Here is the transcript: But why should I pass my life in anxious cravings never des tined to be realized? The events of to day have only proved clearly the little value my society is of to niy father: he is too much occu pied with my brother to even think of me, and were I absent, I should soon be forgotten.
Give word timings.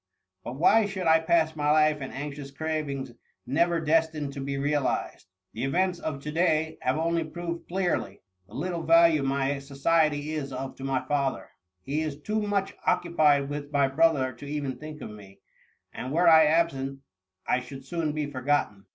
But 0.43 0.55
why 0.57 0.87
should 0.87 1.05
I 1.05 1.19
pass 1.19 1.55
my 1.55 1.69
life 1.69 2.01
in 2.01 2.09
anxious 2.09 2.49
cravings 2.49 3.11
never 3.45 3.79
des 3.79 4.07
tined 4.11 4.33
to 4.33 4.41
be 4.41 4.57
realized? 4.57 5.27
The 5.53 5.63
events 5.63 5.99
of 5.99 6.23
to 6.23 6.31
day 6.31 6.79
have 6.81 6.97
only 6.97 7.23
proved 7.23 7.67
clearly 7.67 8.23
the 8.47 8.55
little 8.55 8.81
value 8.81 9.21
my 9.21 9.59
society 9.59 10.31
is 10.31 10.51
of 10.51 10.75
to 10.77 10.83
niy 10.83 11.07
father: 11.07 11.51
he 11.83 12.01
is 12.01 12.19
too 12.19 12.41
much 12.41 12.73
occu 12.87 13.15
pied 13.15 13.47
with 13.47 13.71
my 13.71 13.87
brother 13.87 14.33
to 14.33 14.45
even 14.47 14.75
think 14.79 15.01
of 15.01 15.11
me, 15.11 15.41
and 15.93 16.11
were 16.11 16.27
I 16.27 16.45
absent, 16.47 17.01
I 17.47 17.59
should 17.59 17.85
soon 17.85 18.11
be 18.11 18.25
forgotten. 18.25 18.87